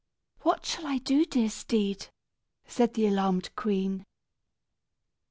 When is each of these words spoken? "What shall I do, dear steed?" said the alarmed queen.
"What 0.39 0.65
shall 0.65 0.87
I 0.87 0.97
do, 0.97 1.25
dear 1.25 1.51
steed?" 1.51 2.07
said 2.65 2.95
the 2.95 3.05
alarmed 3.05 3.55
queen. 3.55 4.07